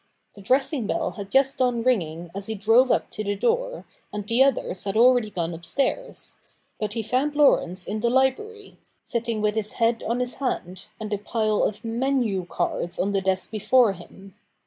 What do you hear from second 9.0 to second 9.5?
sitting